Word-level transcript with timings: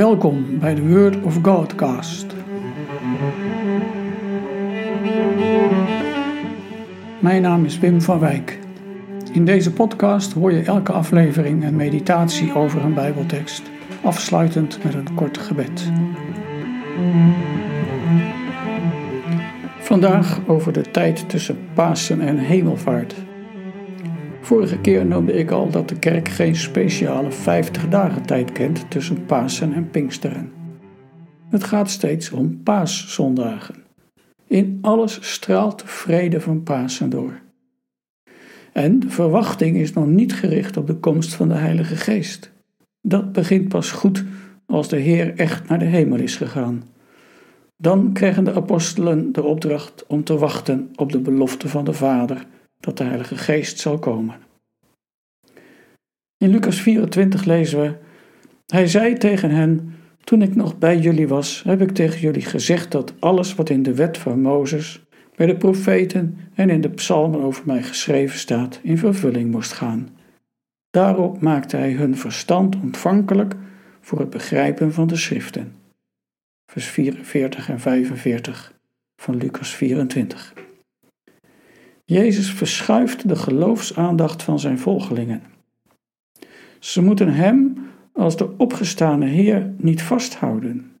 Welkom 0.00 0.58
bij 0.58 0.74
de 0.74 0.88
Word 0.88 1.22
of 1.22 1.38
Godcast. 1.42 2.26
Mijn 7.18 7.42
naam 7.42 7.64
is 7.64 7.78
Wim 7.78 8.00
van 8.00 8.18
Wijk. 8.18 8.58
In 9.32 9.44
deze 9.44 9.72
podcast 9.72 10.32
hoor 10.32 10.52
je 10.52 10.62
elke 10.62 10.92
aflevering 10.92 11.64
een 11.64 11.76
meditatie 11.76 12.54
over 12.54 12.84
een 12.84 12.94
Bijbeltekst, 12.94 13.62
afsluitend 14.02 14.84
met 14.84 14.94
een 14.94 15.14
kort 15.14 15.38
gebed. 15.38 15.92
Vandaag 19.78 20.40
over 20.46 20.72
de 20.72 20.90
tijd 20.90 21.28
tussen 21.28 21.58
Pasen 21.74 22.20
en 22.20 22.38
Hemelvaart. 22.38 23.14
Vorige 24.40 24.78
keer 24.78 25.06
noemde 25.06 25.32
ik 25.32 25.50
al 25.50 25.70
dat 25.70 25.88
de 25.88 25.98
kerk 25.98 26.28
geen 26.28 26.56
speciale 26.56 27.30
50 27.30 27.88
dagen 27.88 28.22
tijd 28.22 28.52
kent 28.52 28.90
tussen 28.90 29.24
Pasen 29.26 29.72
en 29.72 29.90
Pinksteren. 29.90 30.52
Het 31.48 31.64
gaat 31.64 31.90
steeds 31.90 32.30
om 32.30 32.62
paaszondagen. 32.62 33.74
In 34.46 34.78
alles 34.80 35.32
straalt 35.32 35.78
de 35.78 35.86
vrede 35.86 36.40
van 36.40 36.62
Pasen 36.62 37.10
door. 37.10 37.40
En 38.72 39.00
de 39.00 39.10
verwachting 39.10 39.76
is 39.76 39.92
nog 39.92 40.06
niet 40.06 40.34
gericht 40.34 40.76
op 40.76 40.86
de 40.86 40.94
komst 40.94 41.34
van 41.34 41.48
de 41.48 41.54
Heilige 41.54 41.96
Geest. 41.96 42.52
Dat 43.02 43.32
begint 43.32 43.68
pas 43.68 43.90
goed 43.90 44.24
als 44.66 44.88
de 44.88 44.96
Heer 44.96 45.34
echt 45.36 45.68
naar 45.68 45.78
de 45.78 45.84
hemel 45.84 46.18
is 46.18 46.36
gegaan. 46.36 46.82
Dan 47.76 48.12
krijgen 48.12 48.44
de 48.44 48.54
apostelen 48.54 49.32
de 49.32 49.42
opdracht 49.42 50.04
om 50.06 50.24
te 50.24 50.38
wachten 50.38 50.90
op 50.94 51.12
de 51.12 51.18
belofte 51.18 51.68
van 51.68 51.84
de 51.84 51.92
Vader 51.92 52.46
dat 52.80 52.96
de 52.96 53.04
Heilige 53.04 53.36
Geest 53.36 53.78
zal 53.78 53.98
komen. 53.98 54.34
In 56.36 56.50
Lucas 56.50 56.80
24 56.80 57.44
lezen 57.44 57.80
we: 57.80 57.94
Hij 58.66 58.86
zei 58.86 59.16
tegen 59.16 59.50
hen: 59.50 59.94
Toen 60.24 60.42
ik 60.42 60.54
nog 60.54 60.78
bij 60.78 60.98
jullie 60.98 61.28
was, 61.28 61.62
heb 61.62 61.80
ik 61.80 61.90
tegen 61.90 62.20
jullie 62.20 62.44
gezegd 62.44 62.90
dat 62.90 63.12
alles 63.18 63.54
wat 63.54 63.70
in 63.70 63.82
de 63.82 63.94
wet 63.94 64.18
van 64.18 64.40
Mozes, 64.40 65.04
bij 65.36 65.46
de 65.46 65.56
profeten 65.56 66.38
en 66.54 66.70
in 66.70 66.80
de 66.80 66.90
psalmen 66.90 67.40
over 67.40 67.62
mij 67.66 67.82
geschreven 67.82 68.38
staat, 68.38 68.80
in 68.82 68.98
vervulling 68.98 69.50
moest 69.50 69.72
gaan. 69.72 70.08
Daarop 70.90 71.40
maakte 71.40 71.76
hij 71.76 71.92
hun 71.92 72.16
verstand 72.16 72.76
ontvankelijk 72.76 73.54
voor 74.00 74.18
het 74.18 74.30
begrijpen 74.30 74.92
van 74.92 75.06
de 75.06 75.16
schriften. 75.16 75.72
Vers 76.66 76.86
44 76.86 77.68
en 77.68 77.80
45 77.80 78.74
van 79.16 79.36
Lucas 79.36 79.74
24. 79.74 80.54
Jezus 82.10 82.52
verschuift 82.52 83.28
de 83.28 83.36
geloofsaandacht 83.36 84.42
van 84.42 84.58
zijn 84.58 84.78
volgelingen. 84.78 85.42
Ze 86.78 87.02
moeten 87.02 87.34
Hem 87.34 87.76
als 88.12 88.36
de 88.36 88.56
opgestane 88.56 89.26
Heer 89.26 89.70
niet 89.76 90.02
vasthouden, 90.02 90.92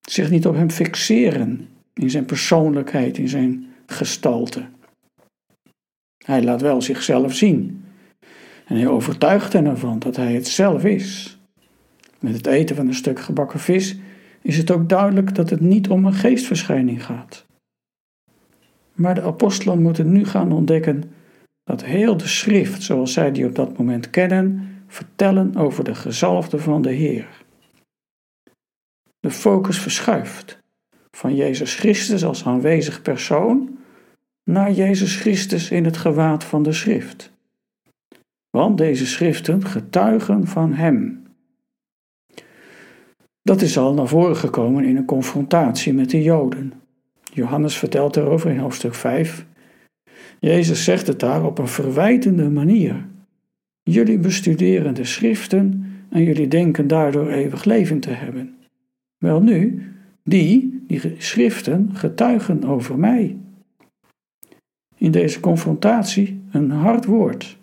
zich 0.00 0.30
niet 0.30 0.46
op 0.46 0.54
Hem 0.54 0.70
fixeren 0.70 1.68
in 1.94 2.10
zijn 2.10 2.24
persoonlijkheid, 2.24 3.18
in 3.18 3.28
zijn 3.28 3.66
gestalte. 3.86 4.64
Hij 6.24 6.42
laat 6.42 6.60
wel 6.60 6.82
zichzelf 6.82 7.34
zien 7.34 7.84
en 8.66 8.76
hij 8.76 8.86
overtuigt 8.86 9.52
hen 9.52 9.66
ervan 9.66 9.98
dat 9.98 10.16
Hij 10.16 10.34
het 10.34 10.48
zelf 10.48 10.84
is. 10.84 11.38
Met 12.20 12.34
het 12.34 12.46
eten 12.46 12.76
van 12.76 12.86
een 12.86 12.94
stuk 12.94 13.20
gebakken 13.20 13.60
vis 13.60 13.96
is 14.42 14.56
het 14.56 14.70
ook 14.70 14.88
duidelijk 14.88 15.34
dat 15.34 15.50
het 15.50 15.60
niet 15.60 15.88
om 15.88 16.04
een 16.04 16.14
geestverschijning 16.14 17.04
gaat. 17.04 17.46
Maar 18.94 19.14
de 19.14 19.22
apostelen 19.22 19.82
moeten 19.82 20.12
nu 20.12 20.24
gaan 20.24 20.52
ontdekken 20.52 21.02
dat 21.64 21.84
heel 21.84 22.16
de 22.16 22.28
schrift, 22.28 22.82
zoals 22.82 23.12
zij 23.12 23.32
die 23.32 23.46
op 23.46 23.54
dat 23.54 23.78
moment 23.78 24.10
kennen, 24.10 24.68
vertellen 24.86 25.56
over 25.56 25.84
de 25.84 25.94
gezalfde 25.94 26.58
van 26.58 26.82
de 26.82 26.92
Heer. 26.92 27.44
De 29.20 29.30
focus 29.30 29.78
verschuift 29.78 30.58
van 31.10 31.34
Jezus 31.34 31.74
Christus 31.74 32.24
als 32.24 32.44
aanwezig 32.44 33.02
persoon 33.02 33.78
naar 34.44 34.72
Jezus 34.72 35.16
Christus 35.16 35.70
in 35.70 35.84
het 35.84 35.96
gewaad 35.96 36.44
van 36.44 36.62
de 36.62 36.72
schrift. 36.72 37.32
Want 38.50 38.78
deze 38.78 39.06
schriften 39.06 39.64
getuigen 39.66 40.46
van 40.46 40.72
Hem. 40.72 41.26
Dat 43.42 43.62
is 43.62 43.78
al 43.78 43.94
naar 43.94 44.08
voren 44.08 44.36
gekomen 44.36 44.84
in 44.84 44.96
een 44.96 45.04
confrontatie 45.04 45.94
met 45.94 46.10
de 46.10 46.22
Joden. 46.22 46.83
Johannes 47.34 47.78
vertelt 47.78 48.16
erover 48.16 48.50
in 48.50 48.58
hoofdstuk 48.58 48.94
5. 48.94 49.46
Jezus 50.40 50.84
zegt 50.84 51.06
het 51.06 51.20
daar 51.20 51.44
op 51.44 51.58
een 51.58 51.68
verwijtende 51.68 52.50
manier. 52.50 53.06
Jullie 53.82 54.18
bestuderen 54.18 54.94
de 54.94 55.04
schriften 55.04 55.84
en 56.10 56.22
jullie 56.22 56.48
denken 56.48 56.86
daardoor 56.86 57.28
eeuwig 57.28 57.64
leven 57.64 58.00
te 58.00 58.10
hebben. 58.10 58.54
Wel 59.18 59.42
nu, 59.42 59.82
die, 60.24 60.84
die 60.86 61.14
schriften, 61.18 61.90
getuigen 61.92 62.64
over 62.64 62.98
mij. 62.98 63.36
In 64.96 65.10
deze 65.10 65.40
confrontatie 65.40 66.42
een 66.50 66.70
hard 66.70 67.04
woord. 67.04 67.58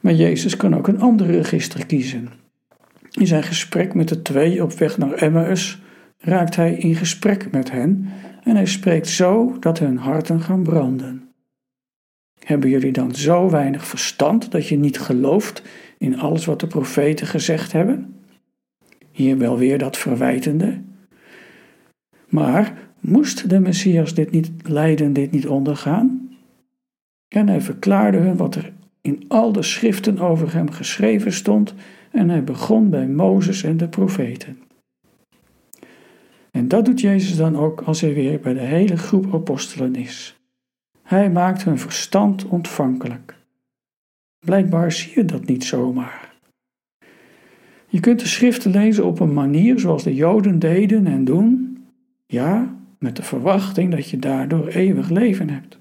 Maar 0.00 0.14
Jezus 0.14 0.56
kan 0.56 0.76
ook 0.76 0.88
een 0.88 1.00
ander 1.00 1.26
register 1.26 1.86
kiezen. 1.86 2.28
In 3.10 3.26
zijn 3.26 3.42
gesprek 3.42 3.94
met 3.94 4.08
de 4.08 4.22
twee 4.22 4.62
op 4.62 4.72
weg 4.72 4.98
naar 4.98 5.12
Emmaus 5.12 5.82
raakt 6.24 6.56
hij 6.56 6.74
in 6.74 6.94
gesprek 6.94 7.50
met 7.50 7.70
hen 7.70 8.08
en 8.42 8.56
hij 8.56 8.66
spreekt 8.66 9.08
zo 9.08 9.56
dat 9.60 9.78
hun 9.78 9.96
harten 9.96 10.40
gaan 10.40 10.62
branden. 10.62 11.28
Hebben 12.44 12.70
jullie 12.70 12.92
dan 12.92 13.14
zo 13.14 13.50
weinig 13.50 13.86
verstand 13.86 14.50
dat 14.50 14.68
je 14.68 14.76
niet 14.76 14.98
gelooft 14.98 15.62
in 15.98 16.18
alles 16.18 16.44
wat 16.44 16.60
de 16.60 16.66
profeten 16.66 17.26
gezegd 17.26 17.72
hebben? 17.72 18.14
Hier 19.10 19.38
wel 19.38 19.58
weer 19.58 19.78
dat 19.78 19.96
verwijtende. 19.96 20.80
Maar 22.28 22.78
moest 23.00 23.50
de 23.50 23.60
Messias 23.60 24.14
dit 24.14 24.30
niet 24.30 24.50
lijden, 24.62 25.12
dit 25.12 25.30
niet 25.30 25.46
ondergaan? 25.46 26.30
En 27.28 27.48
hij 27.48 27.60
verklaarde 27.60 28.18
hun 28.18 28.36
wat 28.36 28.54
er 28.54 28.72
in 29.00 29.24
al 29.28 29.52
de 29.52 29.62
schriften 29.62 30.18
over 30.18 30.52
hem 30.52 30.70
geschreven 30.70 31.32
stond 31.32 31.74
en 32.10 32.28
hij 32.28 32.44
begon 32.44 32.90
bij 32.90 33.06
Mozes 33.06 33.62
en 33.62 33.76
de 33.76 33.88
profeten. 33.88 34.63
En 36.54 36.68
dat 36.68 36.84
doet 36.84 37.00
Jezus 37.00 37.36
dan 37.36 37.56
ook 37.56 37.80
als 37.80 38.00
hij 38.00 38.14
weer 38.14 38.40
bij 38.40 38.52
de 38.52 38.60
hele 38.60 38.96
groep 38.96 39.34
apostelen 39.34 39.94
is. 39.94 40.40
Hij 41.02 41.30
maakt 41.30 41.64
hun 41.64 41.78
verstand 41.78 42.44
ontvankelijk. 42.44 43.36
Blijkbaar 44.38 44.92
zie 44.92 45.12
je 45.14 45.24
dat 45.24 45.44
niet 45.44 45.64
zomaar. 45.64 46.34
Je 47.88 48.00
kunt 48.00 48.20
de 48.20 48.26
schriften 48.26 48.70
lezen 48.70 49.04
op 49.04 49.20
een 49.20 49.32
manier 49.32 49.78
zoals 49.78 50.02
de 50.02 50.14
Joden 50.14 50.58
deden 50.58 51.06
en 51.06 51.24
doen, 51.24 51.78
ja, 52.26 52.76
met 52.98 53.16
de 53.16 53.22
verwachting 53.22 53.90
dat 53.90 54.10
je 54.10 54.18
daardoor 54.18 54.66
eeuwig 54.66 55.08
leven 55.08 55.50
hebt. 55.50 55.78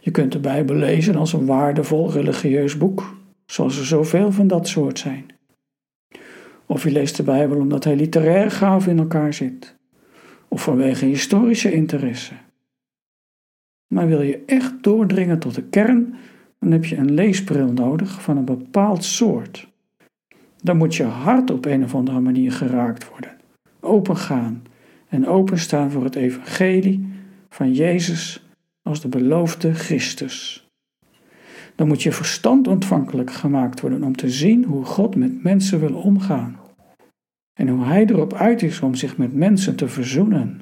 Je 0.00 0.10
kunt 0.10 0.32
de 0.32 0.40
Bijbel 0.40 0.76
lezen 0.76 1.16
als 1.16 1.32
een 1.32 1.46
waardevol 1.46 2.12
religieus 2.12 2.78
boek, 2.78 3.16
zoals 3.46 3.78
er 3.78 3.86
zoveel 3.86 4.32
van 4.32 4.46
dat 4.46 4.68
soort 4.68 4.98
zijn. 4.98 5.35
Of 6.66 6.82
je 6.82 6.90
leest 6.90 7.16
de 7.16 7.22
Bijbel 7.22 7.58
omdat 7.58 7.84
hij 7.84 7.96
literair 7.96 8.50
gaaf 8.50 8.86
in 8.86 8.98
elkaar 8.98 9.34
zit, 9.34 9.76
of 10.48 10.62
vanwege 10.62 11.04
historische 11.04 11.72
interesse. 11.72 12.34
Maar 13.86 14.06
wil 14.06 14.22
je 14.22 14.42
echt 14.46 14.82
doordringen 14.82 15.38
tot 15.38 15.54
de 15.54 15.62
kern, 15.62 16.14
dan 16.58 16.70
heb 16.70 16.84
je 16.84 16.96
een 16.96 17.14
leesbril 17.14 17.72
nodig 17.72 18.22
van 18.22 18.36
een 18.36 18.44
bepaald 18.44 19.04
soort. 19.04 19.68
Dan 20.62 20.76
moet 20.76 20.94
je 20.94 21.02
hart 21.02 21.50
op 21.50 21.64
een 21.64 21.84
of 21.84 21.94
andere 21.94 22.20
manier 22.20 22.52
geraakt 22.52 23.08
worden, 23.08 23.36
opengaan 23.80 24.62
en 25.08 25.26
openstaan 25.26 25.90
voor 25.90 26.04
het 26.04 26.16
evangelie 26.16 27.08
van 27.48 27.72
Jezus 27.72 28.46
als 28.82 29.00
de 29.00 29.08
beloofde 29.08 29.74
Christus. 29.74 30.65
Dan 31.76 31.86
moet 31.88 32.02
je 32.02 32.12
verstand 32.12 32.68
ontvankelijk 32.68 33.32
gemaakt 33.32 33.80
worden 33.80 34.02
om 34.02 34.16
te 34.16 34.30
zien 34.30 34.64
hoe 34.64 34.84
God 34.84 35.16
met 35.16 35.42
mensen 35.42 35.80
wil 35.80 35.94
omgaan. 35.94 36.56
En 37.58 37.68
hoe 37.68 37.84
Hij 37.84 38.06
erop 38.06 38.34
uit 38.34 38.62
is 38.62 38.80
om 38.80 38.94
zich 38.94 39.16
met 39.16 39.34
mensen 39.34 39.76
te 39.76 39.88
verzoenen. 39.88 40.60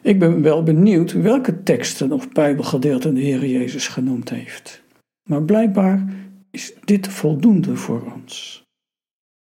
Ik 0.00 0.18
ben 0.18 0.42
wel 0.42 0.62
benieuwd 0.62 1.12
welke 1.12 1.62
teksten 1.62 2.12
of 2.12 2.28
Bijbelgedeelten 2.28 3.14
de 3.14 3.20
Heer 3.20 3.46
Jezus 3.46 3.88
genoemd 3.88 4.30
heeft. 4.30 4.82
Maar 5.28 5.42
blijkbaar 5.42 6.04
is 6.50 6.74
dit 6.84 7.08
voldoende 7.08 7.76
voor 7.76 8.12
ons. 8.14 8.62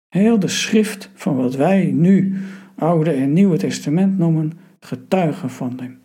Heel 0.07 0.39
de 0.39 0.47
schrift 0.47 1.09
van 1.13 1.35
wat 1.35 1.55
wij 1.55 1.91
nu 1.91 2.35
Oude 2.75 3.11
en 3.11 3.33
Nieuwe 3.33 3.57
Testament 3.57 4.17
noemen, 4.17 4.51
getuigen 4.79 5.49
van 5.49 5.79
hem. 5.79 5.99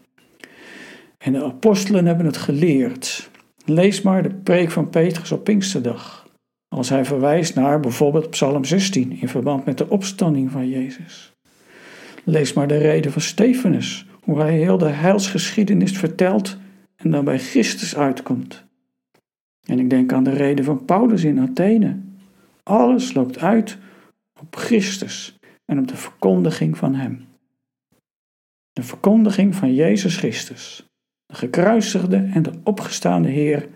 En 1.23 1.33
de 1.33 1.45
apostelen 1.45 2.07
hebben 2.07 2.27
het 2.27 2.37
geleerd. 2.37 3.31
Lees 3.65 4.03
maar 4.03 4.23
de 4.23 4.35
preek 4.35 4.71
van 4.71 4.91
Petrus 4.91 5.33
op 5.33 5.45
Pinksterdag, 5.45 6.29
als 6.69 6.89
hij 6.89 7.05
verwijst 7.05 7.55
naar 7.55 7.81
bijvoorbeeld 7.81 8.31
Psalm 8.31 8.65
16 8.65 9.21
in 9.21 9.29
verband 9.29 9.65
met 9.65 9.79
de 9.79 9.89
opstanding 9.89 10.51
van 10.51 10.69
Jezus. 10.69 11.33
Lees 12.25 12.53
maar 12.53 12.67
de 12.67 12.79
reden 12.79 13.13
van 13.13 13.23
Stefanus 13.23 14.07
hoe 14.23 14.41
hij 14.41 14.57
heel 14.57 14.79
de 14.79 14.89
heilsgeschiedenis 14.89 15.99
vertelt 15.99 16.57
en 16.97 17.11
dan 17.11 17.25
bij 17.25 17.39
Christus 17.39 17.97
uitkomt. 17.97 18.65
En 19.67 19.79
ik 19.79 19.91
denk 19.91 20.13
aan 20.13 20.25
de 20.25 20.31
reden 20.31 20.65
van 20.65 20.85
Paulus 20.85 21.25
in 21.25 21.41
Athene, 21.41 22.01
Alles 22.63 23.15
loopt 23.15 23.39
uit 23.39 23.79
op 24.41 24.57
Christus 24.57 25.39
en 25.65 25.79
op 25.79 25.89
de 25.89 25.97
verkondiging 25.97 26.79
van 26.79 26.95
Hem. 26.95 27.25
De 28.73 28.83
verkondiging 28.83 29.55
van 29.55 29.75
Jezus 29.75 30.17
Christus, 30.17 30.92
de 31.33 31.39
gekruisigde 31.39 32.17
en 32.17 32.43
de 32.43 32.53
opgestaande 32.63 33.29
Heer, 33.29 33.69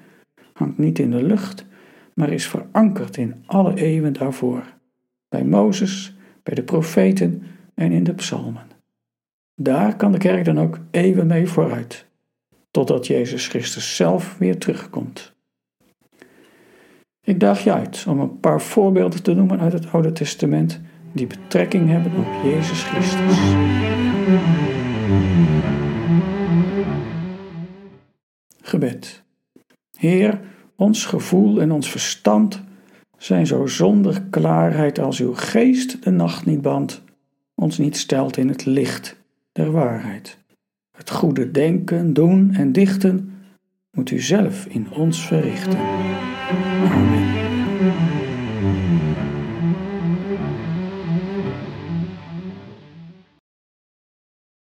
hangt 0.53 0.79
niet 0.79 0.99
in 0.99 1.11
de 1.11 1.23
lucht, 1.23 1.67
maar 2.14 2.32
is 2.32 2.49
verankerd 2.49 3.17
in 3.17 3.43
alle 3.47 3.75
eeuwen 3.75 4.12
daarvoor, 4.12 4.62
bij 5.29 5.44
Mozes, 5.44 6.17
bij 6.43 6.55
de 6.55 6.62
profeten 6.62 7.43
en 7.75 7.93
in 7.93 8.05
de 8.05 8.14
psalmen. 8.14 8.67
Daar 9.55 9.97
kan 9.97 10.12
de 10.12 10.19
kerk 10.19 10.44
dan 10.44 10.58
ook 10.58 10.79
eeuwen 10.91 11.26
mee 11.26 11.47
vooruit, 11.47 12.06
totdat 12.70 13.06
Jezus 13.06 13.49
Christus 13.49 13.97
zelf 13.97 14.38
weer 14.38 14.59
terugkomt. 14.59 15.35
Ik 17.23 17.41
daag 17.41 17.64
je 17.64 17.73
uit 17.73 18.05
om 18.09 18.20
een 18.20 18.41
paar 18.41 18.61
voorbeelden 18.61 19.23
te 19.23 19.35
noemen 19.35 19.61
uit 19.61 19.73
het 19.73 19.93
Oude 19.93 20.12
Testament 20.12 20.81
die 21.12 21.26
betrekking 21.26 21.88
hebben 21.88 22.12
op 22.17 22.26
Jezus 22.44 22.82
Christus. 22.82 23.55
Heer, 29.99 30.40
ons 30.76 31.05
gevoel 31.05 31.61
en 31.61 31.73
ons 31.73 31.90
verstand 31.90 32.62
zijn 33.19 33.46
zo 33.46 33.67
zonder 33.67 34.23
klaarheid 34.31 34.99
als 34.99 35.20
uw 35.20 35.34
geest 35.34 36.02
de 36.02 36.11
nacht 36.11 36.46
niet 36.46 36.62
bandt, 36.62 37.02
ons 37.55 37.78
niet 37.78 37.96
stelt 37.96 38.37
in 38.37 38.49
het 38.49 38.64
licht 38.64 39.17
der 39.52 39.70
waarheid. 39.70 40.38
Het 40.96 41.11
goede 41.11 41.50
denken, 41.50 42.12
doen 42.12 42.55
en 42.55 42.73
dichten 42.73 43.34
moet 43.90 44.11
u 44.11 44.20
zelf 44.20 44.67
in 44.67 44.90
ons 44.90 45.26
verrichten. 45.26 45.78
Amen. 46.90 48.15